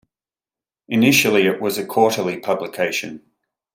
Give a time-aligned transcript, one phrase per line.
[0.87, 3.21] Initially it was a quarterly publication.